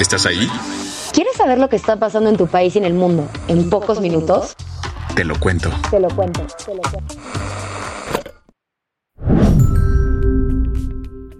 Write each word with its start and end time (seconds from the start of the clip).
¿Estás 0.00 0.26
ahí? 0.26 0.46
¿Quieres 1.12 1.34
saber 1.34 1.58
lo 1.58 1.68
que 1.68 1.74
está 1.74 1.98
pasando 1.98 2.30
en 2.30 2.36
tu 2.36 2.46
país 2.46 2.76
y 2.76 2.78
en 2.78 2.84
el 2.84 2.94
mundo 2.94 3.28
en 3.48 3.68
pocos 3.68 4.00
minutos? 4.00 4.54
Te 5.16 5.24
lo 5.24 5.38
cuento. 5.40 5.72
Te 5.90 5.98
lo 5.98 6.08
cuento, 6.08 6.46
te 6.64 6.72
lo 6.72 6.82
cuento. 6.82 7.14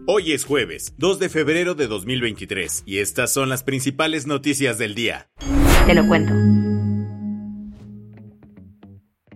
Hoy 0.09 0.33
es 0.33 0.45
jueves, 0.45 0.95
2 0.97 1.21
de 1.21 1.29
febrero 1.29 1.77
de 1.77 1.87
2023, 1.87 2.83
y 2.85 2.99
estas 2.99 3.33
son 3.33 3.49
las 3.49 3.63
principales 3.63 4.27
noticias 4.27 4.77
del 4.77 4.97
día. 4.97 5.29
Te 5.87 5.95
lo 5.95 6.09
cuento. 6.09 6.33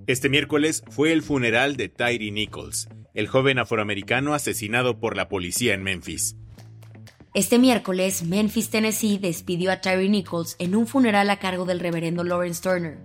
Este 0.09 0.29
miércoles 0.29 0.83
fue 0.91 1.13
el 1.13 1.23
funeral 1.23 1.77
de 1.77 1.89
Tyree 1.89 2.33
Nichols, 2.33 2.89
el 3.15 3.29
joven 3.29 3.61
afroamericano 3.61 4.35
asesinado 4.35 4.99
por 4.99 5.17
la 5.17 5.29
policía 5.29 5.75
en 5.75 5.85
Memphis. 5.85 6.37
Este 7.35 7.59
miércoles, 7.59 8.25
Memphis, 8.25 8.69
Tennessee 8.69 9.17
despidió 9.17 9.73
a 9.73 9.81
Tyree 9.81 10.11
Nichols 10.11 10.55
en 10.59 10.77
un 10.77 10.87
funeral 10.87 11.31
a 11.31 11.39
cargo 11.39 11.65
del 11.65 11.81
reverendo 11.81 12.25
Lawrence 12.25 12.63
Turner. 12.63 12.99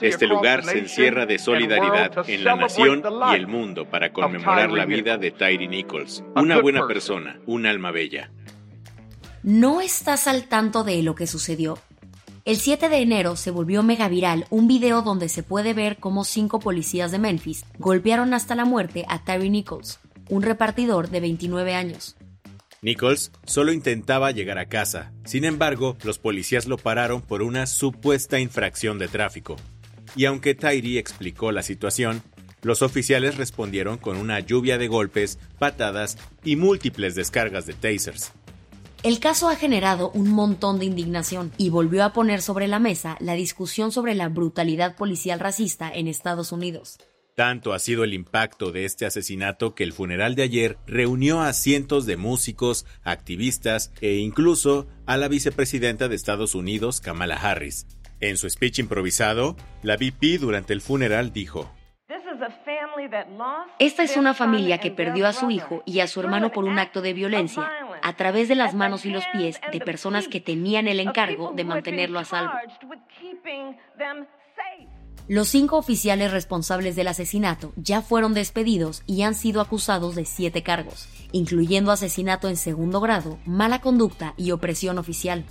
Este 0.00 0.26
lugar 0.26 0.64
se 0.64 0.78
encierra 0.78 1.26
de 1.26 1.38
solidaridad 1.38 2.26
en 2.26 2.42
la 2.42 2.56
nación 2.56 3.02
y 3.30 3.34
el 3.34 3.46
mundo 3.46 3.84
para 3.84 4.14
conmemorar 4.14 4.72
la 4.72 4.86
vida 4.86 5.18
de 5.18 5.30
Tyree 5.30 5.68
Nichols, 5.68 6.24
una 6.34 6.62
buena 6.62 6.86
persona, 6.86 7.38
un 7.44 7.66
alma 7.66 7.90
bella. 7.90 8.30
¿No 9.42 9.82
estás 9.82 10.26
al 10.26 10.44
tanto 10.44 10.82
de 10.82 11.02
lo 11.02 11.14
que 11.14 11.26
sucedió? 11.26 11.78
El 12.46 12.56
7 12.56 12.88
de 12.88 13.02
enero 13.02 13.36
se 13.36 13.50
volvió 13.50 13.82
mega 13.82 14.08
viral 14.08 14.46
un 14.48 14.68
video 14.68 15.02
donde 15.02 15.28
se 15.28 15.42
puede 15.42 15.74
ver 15.74 15.98
cómo 15.98 16.24
cinco 16.24 16.60
policías 16.60 17.12
de 17.12 17.18
Memphis 17.18 17.66
golpearon 17.78 18.32
hasta 18.32 18.54
la 18.54 18.64
muerte 18.64 19.04
a 19.06 19.22
Tyree 19.22 19.50
Nichols, 19.50 20.00
un 20.30 20.40
repartidor 20.42 21.10
de 21.10 21.20
29 21.20 21.74
años. 21.74 22.16
Nichols 22.82 23.30
solo 23.44 23.72
intentaba 23.72 24.30
llegar 24.30 24.58
a 24.58 24.70
casa. 24.70 25.12
Sin 25.26 25.44
embargo, 25.44 25.98
los 26.02 26.18
policías 26.18 26.66
lo 26.66 26.78
pararon 26.78 27.20
por 27.20 27.42
una 27.42 27.66
supuesta 27.66 28.40
infracción 28.40 28.98
de 28.98 29.08
tráfico. 29.08 29.56
Y 30.16 30.24
aunque 30.24 30.54
Tyree 30.54 30.98
explicó 30.98 31.52
la 31.52 31.62
situación, 31.62 32.22
los 32.62 32.80
oficiales 32.80 33.36
respondieron 33.36 33.98
con 33.98 34.16
una 34.16 34.40
lluvia 34.40 34.78
de 34.78 34.88
golpes, 34.88 35.38
patadas 35.58 36.16
y 36.42 36.56
múltiples 36.56 37.14
descargas 37.14 37.66
de 37.66 37.74
tasers. 37.74 38.32
El 39.02 39.20
caso 39.20 39.50
ha 39.50 39.56
generado 39.56 40.10
un 40.14 40.30
montón 40.30 40.78
de 40.78 40.86
indignación 40.86 41.52
y 41.58 41.68
volvió 41.68 42.02
a 42.02 42.14
poner 42.14 42.40
sobre 42.40 42.66
la 42.66 42.78
mesa 42.78 43.16
la 43.20 43.34
discusión 43.34 43.92
sobre 43.92 44.14
la 44.14 44.28
brutalidad 44.30 44.96
policial 44.96 45.38
racista 45.38 45.90
en 45.92 46.08
Estados 46.08 46.50
Unidos. 46.50 46.98
Tanto 47.34 47.72
ha 47.72 47.78
sido 47.78 48.04
el 48.04 48.14
impacto 48.14 48.72
de 48.72 48.84
este 48.84 49.06
asesinato 49.06 49.74
que 49.74 49.84
el 49.84 49.92
funeral 49.92 50.34
de 50.34 50.42
ayer 50.42 50.78
reunió 50.86 51.40
a 51.40 51.52
cientos 51.52 52.06
de 52.06 52.16
músicos, 52.16 52.86
activistas 53.02 53.92
e 54.00 54.16
incluso 54.16 54.88
a 55.06 55.16
la 55.16 55.28
vicepresidenta 55.28 56.08
de 56.08 56.16
Estados 56.16 56.54
Unidos, 56.54 57.00
Kamala 57.00 57.36
Harris. 57.36 57.86
En 58.20 58.36
su 58.36 58.48
speech 58.50 58.80
improvisado, 58.80 59.56
la 59.82 59.96
VP 59.96 60.38
durante 60.38 60.74
el 60.74 60.82
funeral 60.82 61.32
dijo, 61.32 61.72
Esta 63.78 64.02
es 64.02 64.16
una 64.16 64.34
familia 64.34 64.78
que 64.78 64.90
perdió 64.90 65.26
a 65.26 65.32
su 65.32 65.50
hijo 65.50 65.82
y 65.86 66.00
a 66.00 66.06
su 66.06 66.20
hermano 66.20 66.52
por 66.52 66.64
un 66.64 66.78
acto 66.78 67.00
de 67.00 67.14
violencia 67.14 67.70
a 68.02 68.12
través 68.14 68.48
de 68.48 68.56
las 68.56 68.74
manos 68.74 69.06
y 69.06 69.10
los 69.10 69.24
pies 69.28 69.60
de 69.72 69.80
personas 69.80 70.28
que 70.28 70.40
tenían 70.40 70.88
el 70.88 71.00
encargo 71.00 71.52
de 71.54 71.64
mantenerlo 71.64 72.18
a 72.18 72.24
salvo. 72.24 72.52
Los 75.28 75.48
cinco 75.48 75.76
oficiales 75.76 76.32
responsables 76.32 76.96
del 76.96 77.08
asesinato 77.08 77.72
ya 77.76 78.02
fueron 78.02 78.34
despedidos 78.34 79.02
y 79.06 79.22
han 79.22 79.34
sido 79.34 79.60
acusados 79.60 80.14
de 80.14 80.24
siete 80.24 80.62
cargos, 80.62 81.08
incluyendo 81.32 81.92
asesinato 81.92 82.48
en 82.48 82.56
segundo 82.56 83.00
grado, 83.00 83.38
mala 83.44 83.80
conducta 83.80 84.34
y 84.36 84.50
opresión 84.50 84.98
oficial. 84.98 85.44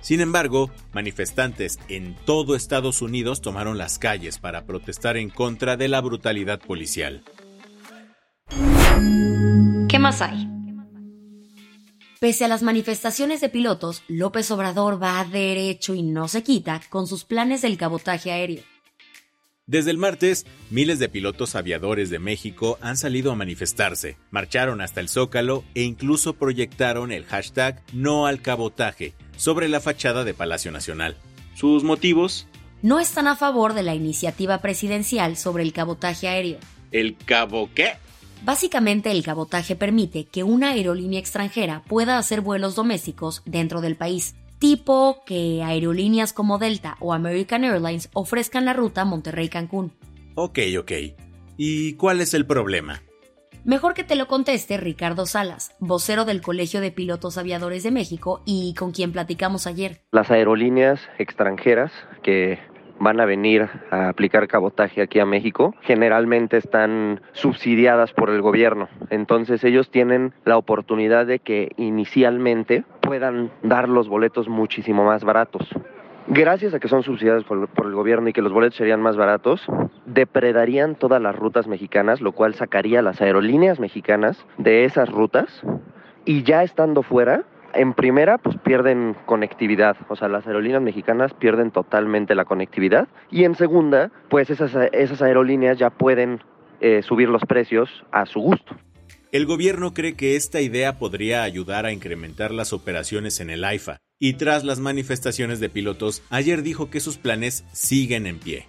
Sin 0.00 0.20
embargo, 0.20 0.70
manifestantes 0.92 1.78
en 1.88 2.14
todo 2.26 2.54
Estados 2.56 3.00
Unidos 3.00 3.40
tomaron 3.40 3.78
las 3.78 3.98
calles 3.98 4.38
para 4.38 4.66
protestar 4.66 5.16
en 5.16 5.30
contra 5.30 5.76
de 5.76 5.88
la 5.88 6.00
brutalidad 6.02 6.60
policial. 6.60 7.24
¿Qué 9.88 9.98
más 9.98 10.20
hay? 10.20 10.46
Pese 12.20 12.44
a 12.44 12.48
las 12.48 12.62
manifestaciones 12.62 13.40
de 13.40 13.48
pilotos, 13.48 14.02
López 14.08 14.50
Obrador 14.50 15.02
va 15.02 15.24
derecho 15.24 15.94
y 15.94 16.02
no 16.02 16.28
se 16.28 16.42
quita 16.42 16.80
con 16.90 17.06
sus 17.06 17.24
planes 17.24 17.62
del 17.62 17.76
cabotaje 17.76 18.30
aéreo. 18.30 18.62
Desde 19.66 19.90
el 19.90 19.96
martes, 19.96 20.44
miles 20.68 20.98
de 20.98 21.08
pilotos 21.08 21.54
aviadores 21.54 22.10
de 22.10 22.18
México 22.18 22.76
han 22.82 22.98
salido 22.98 23.32
a 23.32 23.34
manifestarse, 23.34 24.18
marcharon 24.30 24.82
hasta 24.82 25.00
el 25.00 25.08
Zócalo 25.08 25.64
e 25.74 25.84
incluso 25.84 26.34
proyectaron 26.34 27.12
el 27.12 27.24
hashtag 27.24 27.82
No 27.94 28.26
al 28.26 28.42
cabotaje 28.42 29.14
sobre 29.38 29.70
la 29.70 29.80
fachada 29.80 30.22
de 30.24 30.34
Palacio 30.34 30.70
Nacional. 30.70 31.16
¿Sus 31.54 31.82
motivos? 31.82 32.46
No 32.82 33.00
están 33.00 33.26
a 33.26 33.36
favor 33.36 33.72
de 33.72 33.82
la 33.82 33.94
iniciativa 33.94 34.58
presidencial 34.58 35.38
sobre 35.38 35.62
el 35.62 35.72
cabotaje 35.72 36.28
aéreo. 36.28 36.58
¿El 36.92 37.16
cabo 37.16 37.70
qué? 37.74 37.92
Básicamente 38.44 39.10
el 39.12 39.22
cabotaje 39.22 39.76
permite 39.76 40.26
que 40.26 40.42
una 40.42 40.72
aerolínea 40.72 41.18
extranjera 41.18 41.82
pueda 41.88 42.18
hacer 42.18 42.42
vuelos 42.42 42.74
domésticos 42.74 43.40
dentro 43.46 43.80
del 43.80 43.96
país, 43.96 44.34
tipo 44.58 45.22
que 45.26 45.62
aerolíneas 45.62 46.32
como 46.32 46.58
Delta 46.58 46.96
o 47.00 47.12
American 47.12 47.64
Airlines 47.64 48.10
ofrezcan 48.12 48.64
la 48.64 48.72
ruta 48.72 49.04
Monterrey-Cancún. 49.04 49.92
Ok, 50.34 50.58
ok. 50.78 50.92
¿Y 51.56 51.94
cuál 51.94 52.20
es 52.20 52.34
el 52.34 52.46
problema? 52.46 53.02
Mejor 53.64 53.94
que 53.94 54.04
te 54.04 54.14
lo 54.14 54.26
conteste 54.26 54.76
Ricardo 54.76 55.24
Salas, 55.24 55.74
vocero 55.80 56.26
del 56.26 56.42
Colegio 56.42 56.82
de 56.82 56.90
Pilotos 56.90 57.38
Aviadores 57.38 57.82
de 57.82 57.90
México 57.90 58.42
y 58.44 58.74
con 58.74 58.92
quien 58.92 59.12
platicamos 59.12 59.66
ayer. 59.66 60.02
Las 60.12 60.30
aerolíneas 60.30 61.00
extranjeras 61.18 61.90
que 62.22 62.58
van 62.98 63.20
a 63.20 63.24
venir 63.24 63.68
a 63.90 64.08
aplicar 64.08 64.48
cabotaje 64.48 65.02
aquí 65.02 65.18
a 65.18 65.26
México, 65.26 65.74
generalmente 65.82 66.56
están 66.56 67.20
subsidiadas 67.32 68.12
por 68.12 68.30
el 68.30 68.40
gobierno. 68.40 68.88
Entonces 69.10 69.64
ellos 69.64 69.90
tienen 69.90 70.34
la 70.44 70.56
oportunidad 70.56 71.26
de 71.26 71.38
que 71.38 71.72
inicialmente 71.76 72.84
puedan 73.04 73.50
dar 73.62 73.88
los 73.88 74.08
boletos 74.08 74.48
muchísimo 74.48 75.04
más 75.04 75.24
baratos. 75.24 75.68
Gracias 76.26 76.72
a 76.72 76.80
que 76.80 76.88
son 76.88 77.02
subsidiados 77.02 77.44
por, 77.44 77.68
el 77.84 77.94
gobierno 77.94 78.28
y 78.28 78.32
que 78.32 78.40
los 78.40 78.52
boletos 78.52 78.76
serían 78.76 79.02
más 79.02 79.16
baratos, 79.16 79.66
depredarían 80.06 80.94
todas 80.94 81.20
las 81.20 81.36
rutas 81.36 81.66
mexicanas, 81.66 82.22
lo 82.22 82.32
cual 82.32 82.54
sacaría 82.54 83.02
las 83.02 83.20
aerolíneas 83.20 83.78
mexicanas 83.78 84.44
de 84.56 84.84
esas 84.84 85.10
rutas 85.10 85.62
y 86.24 86.42
ya 86.42 86.62
estando 86.62 87.02
fuera, 87.02 87.42
en 87.74 87.92
primera, 87.92 88.38
pues 88.38 88.56
pierden 88.58 89.16
conectividad, 89.26 89.96
o 90.08 90.16
sea, 90.16 90.28
las 90.28 90.46
aerolíneas 90.46 90.80
mexicanas 90.80 91.34
pierden 91.34 91.72
totalmente 91.72 92.34
la 92.34 92.44
conectividad. 92.44 93.08
Y 93.30 93.44
en 93.44 93.54
segunda, 93.54 94.10
pues 94.30 94.48
esas, 94.48 94.74
esas 94.92 95.20
aerolíneas 95.20 95.76
ya 95.76 95.90
pueden 95.90 96.40
eh, 96.80 97.02
subir 97.02 97.28
los 97.28 97.44
precios 97.44 98.04
a 98.12 98.24
su 98.26 98.40
gusto. 98.40 98.76
El 99.34 99.46
gobierno 99.46 99.94
cree 99.94 100.14
que 100.14 100.36
esta 100.36 100.60
idea 100.60 101.00
podría 101.00 101.42
ayudar 101.42 101.86
a 101.86 101.92
incrementar 101.92 102.52
las 102.52 102.72
operaciones 102.72 103.40
en 103.40 103.50
el 103.50 103.64
AIFA, 103.64 103.98
y 104.20 104.34
tras 104.34 104.62
las 104.62 104.78
manifestaciones 104.78 105.58
de 105.58 105.68
pilotos, 105.68 106.22
ayer 106.30 106.62
dijo 106.62 106.88
que 106.88 107.00
sus 107.00 107.16
planes 107.16 107.64
siguen 107.72 108.28
en 108.28 108.38
pie. 108.38 108.68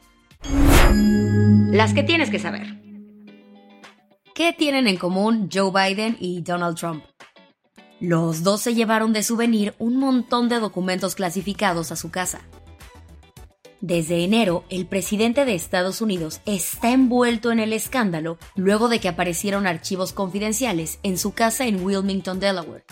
Las 1.70 1.94
que 1.94 2.02
tienes 2.02 2.32
que 2.32 2.40
saber. 2.40 2.82
¿Qué 4.34 4.54
tienen 4.58 4.88
en 4.88 4.98
común 4.98 5.52
Joe 5.54 5.70
Biden 5.70 6.18
y 6.20 6.42
Donald 6.42 6.76
Trump? 6.76 7.04
Los 8.00 8.42
dos 8.42 8.62
se 8.62 8.74
llevaron 8.74 9.14
de 9.14 9.22
souvenir 9.22 9.76
un 9.78 9.98
montón 9.98 10.50
de 10.50 10.60
documentos 10.60 11.14
clasificados 11.14 11.92
a 11.92 11.96
su 11.96 12.10
casa. 12.10 12.42
Desde 13.88 14.24
enero, 14.24 14.64
el 14.72 14.88
presidente 14.88 15.46
de 15.46 15.54
Estados 15.54 16.02
Unidos 16.02 16.42
está 16.48 16.90
envuelto 16.90 17.52
en 17.52 17.60
el 17.60 17.72
escándalo 17.72 18.40
luego 18.56 18.90
de 18.90 19.00
que 19.00 19.10
aparecieron 19.10 19.68
archivos 19.68 20.12
confidenciales 20.12 20.98
en 21.04 21.20
su 21.20 21.36
casa 21.36 21.68
en 21.68 21.86
Wilmington, 21.86 22.40
Delaware. 22.40 22.84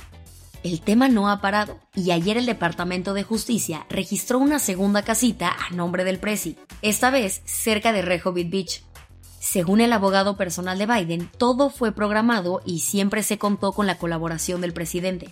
el 0.63 0.81
tema 0.81 1.07
no 1.09 1.31
ha 1.31 1.41
parado 1.41 1.79
y 1.95 2.11
ayer 2.11 2.37
el 2.37 2.45
Departamento 2.45 3.15
de 3.15 3.23
Justicia 3.23 3.87
registró 3.89 4.37
una 4.37 4.59
segunda 4.59 5.01
casita 5.01 5.51
a 5.67 5.73
nombre 5.73 6.03
del 6.03 6.19
Presi, 6.19 6.57
esta 6.83 7.09
vez 7.09 7.41
cerca 7.43 7.91
de 7.91 8.03
Rehoboth 8.03 8.51
Beach. 8.51 8.83
Según 9.39 9.81
el 9.81 9.93
abogado 9.93 10.37
personal 10.37 10.77
de 10.77 10.85
Biden, 10.85 11.27
todo 11.39 11.71
fue 11.71 11.91
programado 11.91 12.61
y 12.67 12.81
siempre 12.81 13.23
se 13.23 13.39
contó 13.39 13.71
con 13.71 13.87
la 13.87 13.97
colaboración 13.97 14.61
del 14.61 14.73
presidente. 14.73 15.31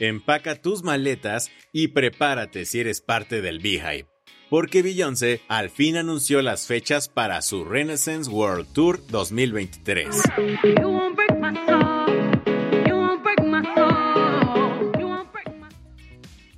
Empaca 0.00 0.54
tus 0.54 0.82
maletas 0.82 1.50
y 1.74 1.88
prepárate 1.88 2.64
si 2.64 2.80
eres 2.80 3.02
parte 3.02 3.42
del 3.42 3.58
Beehive, 3.58 4.06
porque 4.48 4.80
Beyoncé 4.80 5.42
al 5.46 5.68
fin 5.68 5.98
anunció 5.98 6.40
las 6.40 6.66
fechas 6.66 7.10
para 7.10 7.42
su 7.42 7.66
Renaissance 7.66 8.30
World 8.30 8.72
Tour 8.72 9.06
2023. 9.08 10.08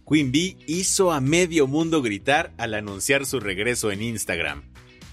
Queen 0.09 0.31
Bee 0.31 0.57
hizo 0.69 1.11
a 1.11 1.21
medio 1.21 1.67
mundo 1.67 2.01
gritar 2.01 2.53
al 2.59 2.75
anunciar 2.75 3.27
su 3.27 3.41
regreso 3.41 3.91
en 3.91 4.03
Instagram. 4.03 4.63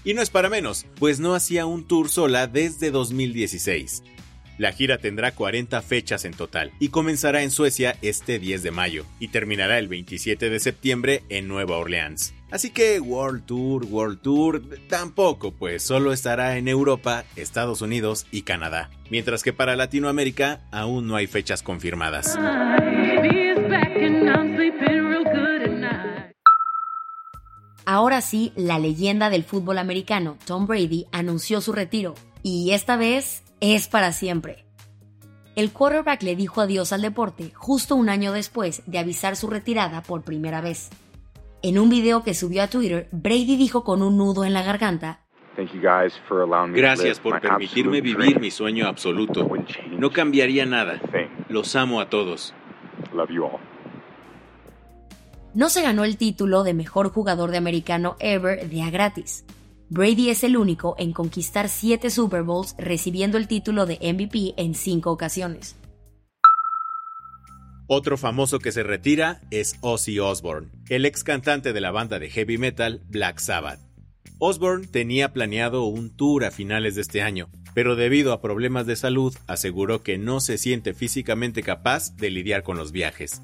Y 0.04 0.14
no 0.14 0.22
es 0.22 0.30
para 0.30 0.48
menos, 0.48 0.86
pues 1.00 1.18
no 1.18 1.34
hacía 1.34 1.66
un 1.66 1.84
tour 1.84 2.08
sola 2.08 2.46
desde 2.46 2.92
2016. 2.92 4.04
La 4.60 4.72
gira 4.72 4.98
tendrá 4.98 5.32
40 5.32 5.80
fechas 5.80 6.26
en 6.26 6.34
total 6.34 6.70
y 6.78 6.90
comenzará 6.90 7.42
en 7.42 7.50
Suecia 7.50 7.96
este 8.02 8.38
10 8.38 8.62
de 8.62 8.70
mayo 8.70 9.06
y 9.18 9.28
terminará 9.28 9.78
el 9.78 9.88
27 9.88 10.50
de 10.50 10.60
septiembre 10.60 11.22
en 11.30 11.48
Nueva 11.48 11.78
Orleans. 11.78 12.34
Así 12.50 12.68
que 12.68 13.00
World 13.00 13.46
Tour, 13.46 13.86
World 13.86 14.20
Tour, 14.20 14.62
tampoco, 14.86 15.52
pues 15.52 15.82
solo 15.82 16.12
estará 16.12 16.58
en 16.58 16.68
Europa, 16.68 17.24
Estados 17.36 17.80
Unidos 17.80 18.26
y 18.30 18.42
Canadá. 18.42 18.90
Mientras 19.08 19.42
que 19.42 19.54
para 19.54 19.76
Latinoamérica 19.76 20.60
aún 20.72 21.08
no 21.08 21.16
hay 21.16 21.26
fechas 21.26 21.62
confirmadas. 21.62 22.38
Ahora 27.86 28.20
sí, 28.20 28.52
la 28.56 28.78
leyenda 28.78 29.30
del 29.30 29.44
fútbol 29.44 29.78
americano, 29.78 30.36
Tom 30.44 30.66
Brady, 30.66 31.06
anunció 31.12 31.62
su 31.62 31.72
retiro, 31.72 32.14
y 32.42 32.72
esta 32.72 32.98
vez 32.98 33.42
es 33.60 33.88
para 33.88 34.12
siempre. 34.12 34.64
El 35.56 35.72
quarterback 35.72 36.22
le 36.22 36.36
dijo 36.36 36.60
adiós 36.60 36.92
al 36.92 37.02
deporte 37.02 37.52
justo 37.54 37.96
un 37.96 38.08
año 38.08 38.32
después 38.32 38.82
de 38.86 38.98
avisar 38.98 39.36
su 39.36 39.48
retirada 39.48 40.02
por 40.02 40.22
primera 40.22 40.60
vez. 40.60 40.90
En 41.62 41.78
un 41.78 41.90
video 41.90 42.22
que 42.22 42.34
subió 42.34 42.62
a 42.62 42.68
Twitter, 42.68 43.08
Brady 43.12 43.56
dijo 43.56 43.84
con 43.84 44.02
un 44.02 44.16
nudo 44.16 44.44
en 44.44 44.54
la 44.54 44.62
garganta, 44.62 45.20
Gracias 46.72 47.20
por 47.20 47.40
permitirme 47.40 48.00
vivir 48.00 48.40
mi 48.40 48.50
sueño 48.50 48.86
absoluto. 48.86 49.46
No 49.90 50.10
cambiaría 50.10 50.64
nada. 50.64 51.00
Los 51.48 51.76
amo 51.76 52.00
a 52.00 52.08
todos. 52.08 52.54
No 55.52 55.68
se 55.68 55.82
ganó 55.82 56.04
el 56.04 56.16
título 56.16 56.62
de 56.62 56.74
mejor 56.74 57.10
jugador 57.10 57.50
de 57.50 57.58
americano 57.58 58.16
ever 58.20 58.68
de 58.68 58.82
a 58.82 58.90
gratis. 58.90 59.44
Brady 59.92 60.30
es 60.30 60.44
el 60.44 60.56
único 60.56 60.94
en 61.00 61.12
conquistar 61.12 61.68
siete 61.68 62.10
Super 62.10 62.44
Bowls 62.44 62.76
recibiendo 62.78 63.36
el 63.38 63.48
título 63.48 63.86
de 63.86 63.98
MVP 64.00 64.54
en 64.56 64.76
cinco 64.76 65.10
ocasiones. 65.10 65.74
Otro 67.88 68.16
famoso 68.16 68.60
que 68.60 68.70
se 68.70 68.84
retira 68.84 69.40
es 69.50 69.74
Ozzy 69.80 70.20
Osbourne, 70.20 70.70
el 70.88 71.06
ex 71.06 71.24
cantante 71.24 71.72
de 71.72 71.80
la 71.80 71.90
banda 71.90 72.20
de 72.20 72.30
heavy 72.30 72.56
metal 72.56 73.02
Black 73.08 73.40
Sabbath. 73.40 73.80
Osbourne 74.38 74.86
tenía 74.86 75.32
planeado 75.32 75.82
un 75.82 76.16
tour 76.16 76.44
a 76.44 76.52
finales 76.52 76.94
de 76.94 77.00
este 77.00 77.20
año, 77.20 77.48
pero 77.74 77.96
debido 77.96 78.32
a 78.32 78.40
problemas 78.40 78.86
de 78.86 78.94
salud 78.94 79.34
aseguró 79.48 80.04
que 80.04 80.18
no 80.18 80.38
se 80.38 80.56
siente 80.56 80.94
físicamente 80.94 81.64
capaz 81.64 82.14
de 82.14 82.30
lidiar 82.30 82.62
con 82.62 82.76
los 82.76 82.92
viajes. 82.92 83.42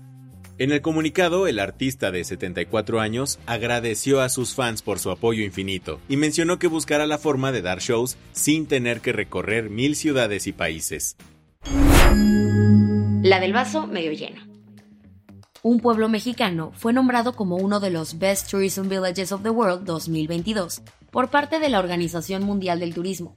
En 0.59 0.73
el 0.73 0.81
comunicado, 0.81 1.47
el 1.47 1.59
artista 1.59 2.11
de 2.11 2.25
74 2.25 2.99
años 2.99 3.39
agradeció 3.45 4.23
a 4.23 4.31
sus 4.31 4.55
fans 4.55 4.81
por 4.81 4.99
su 4.99 5.11
apoyo 5.11 5.45
infinito 5.45 6.01
y 6.09 6.17
mencionó 6.17 6.59
que 6.59 6.67
buscará 6.67 7.07
la 7.07 7.19
forma 7.19 7.53
de 7.53 7.61
dar 7.61 7.81
shows 7.81 8.17
sin 8.33 8.67
tener 8.67 9.03
que 9.03 9.13
recorrer 9.13 9.69
mil 9.69 9.97
ciudades 9.97 10.47
y 10.47 10.53
países. 10.53 11.19
La 13.23 13.39
del 13.39 13.53
vaso 13.53 13.87
medio 13.87 14.13
lleno. 14.13 14.41
Un 15.63 15.81
pueblo 15.81 16.09
mexicano 16.09 16.73
fue 16.75 16.95
nombrado 16.95 17.35
como 17.35 17.57
uno 17.57 17.79
de 17.79 17.91
los 17.91 18.19
Best 18.19 18.51
Tourism 18.51 18.89
Villages 18.89 19.33
of 19.33 19.43
the 19.43 19.51
World 19.51 19.85
2022 19.85 20.81
por 21.11 21.29
parte 21.29 21.59
de 21.59 21.69
la 21.69 21.81
Organización 21.81 22.45
Mundial 22.45 22.81
del 22.81 22.95
Turismo. 22.95 23.37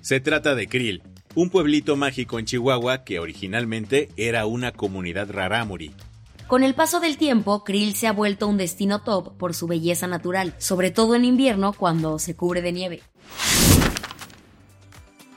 Se 0.00 0.20
trata 0.20 0.54
de 0.54 0.68
Krill, 0.68 1.02
un 1.34 1.50
pueblito 1.50 1.96
mágico 1.96 2.38
en 2.38 2.46
Chihuahua 2.46 3.04
que 3.04 3.18
originalmente 3.18 4.08
era 4.16 4.46
una 4.46 4.72
comunidad 4.72 5.30
rarámuri, 5.30 5.92
con 6.50 6.64
el 6.64 6.74
paso 6.74 6.98
del 6.98 7.16
tiempo, 7.16 7.62
Krill 7.62 7.94
se 7.94 8.08
ha 8.08 8.12
vuelto 8.12 8.48
un 8.48 8.56
destino 8.56 9.02
top 9.02 9.36
por 9.36 9.54
su 9.54 9.68
belleza 9.68 10.08
natural, 10.08 10.52
sobre 10.58 10.90
todo 10.90 11.14
en 11.14 11.24
invierno 11.24 11.72
cuando 11.72 12.18
se 12.18 12.34
cubre 12.34 12.60
de 12.60 12.72
nieve. 12.72 13.02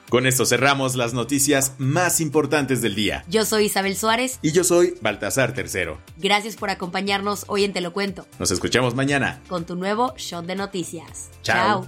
Con 0.10 0.26
esto 0.26 0.44
cerramos 0.44 0.96
las 0.96 1.14
noticias 1.14 1.76
más 1.78 2.20
importantes 2.20 2.82
del 2.82 2.96
día. 2.96 3.24
Yo 3.28 3.46
soy 3.46 3.66
Isabel 3.66 3.96
Suárez. 3.96 4.40
Y 4.42 4.54
yo 4.54 4.64
soy 4.64 4.96
Baltasar 5.02 5.54
Tercero. 5.54 6.00
Gracias 6.18 6.56
por 6.56 6.72
acompañarnos 6.72 7.46
hoy 7.48 7.64
en 7.64 7.74
Te 7.74 7.82
lo 7.82 7.94
cuento. 7.94 8.26
Nos 8.40 8.50
escuchamos 8.50 8.96
mañana. 8.96 9.40
Con 9.48 9.66
tu 9.66 9.76
nuevo 9.76 10.16
shot 10.18 10.48
de 10.48 10.56
noticias. 10.56 11.30
Chao. 11.44 11.88